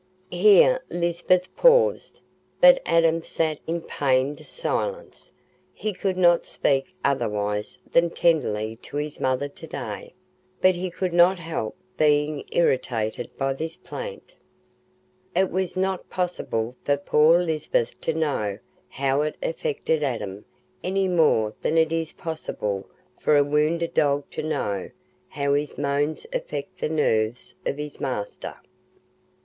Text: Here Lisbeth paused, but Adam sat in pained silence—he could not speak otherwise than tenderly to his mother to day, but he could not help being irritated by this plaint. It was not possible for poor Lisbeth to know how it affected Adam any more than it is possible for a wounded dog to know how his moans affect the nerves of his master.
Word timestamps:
Here 0.31 0.81
Lisbeth 0.89 1.55
paused, 1.55 2.21
but 2.59 2.81
Adam 2.87 3.21
sat 3.23 3.59
in 3.67 3.81
pained 3.81 4.39
silence—he 4.43 5.93
could 5.93 6.17
not 6.17 6.47
speak 6.47 6.87
otherwise 7.05 7.77
than 7.91 8.09
tenderly 8.09 8.77
to 8.77 8.97
his 8.97 9.19
mother 9.19 9.47
to 9.47 9.67
day, 9.67 10.15
but 10.59 10.73
he 10.73 10.89
could 10.89 11.13
not 11.13 11.37
help 11.37 11.75
being 11.97 12.43
irritated 12.51 13.31
by 13.37 13.53
this 13.53 13.77
plaint. 13.77 14.35
It 15.35 15.51
was 15.51 15.77
not 15.77 16.09
possible 16.09 16.75
for 16.83 16.97
poor 16.97 17.37
Lisbeth 17.37 18.01
to 18.01 18.11
know 18.15 18.57
how 18.89 19.21
it 19.21 19.35
affected 19.43 20.01
Adam 20.01 20.45
any 20.83 21.07
more 21.07 21.53
than 21.61 21.77
it 21.77 21.91
is 21.91 22.13
possible 22.13 22.89
for 23.19 23.37
a 23.37 23.43
wounded 23.43 23.93
dog 23.93 24.27
to 24.31 24.41
know 24.41 24.89
how 25.29 25.53
his 25.53 25.77
moans 25.77 26.25
affect 26.33 26.79
the 26.79 26.89
nerves 26.89 27.53
of 27.67 27.77
his 27.77 27.99
master. 28.01 28.55